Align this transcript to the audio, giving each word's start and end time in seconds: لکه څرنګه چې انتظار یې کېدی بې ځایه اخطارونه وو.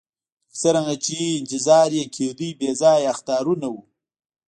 لکه 0.45 0.55
څرنګه 0.61 0.95
چې 1.05 1.17
انتظار 1.39 1.89
یې 1.97 2.05
کېدی 2.15 2.49
بې 2.59 2.69
ځایه 2.81 3.09
اخطارونه 3.13 3.67
وو. 3.73 3.81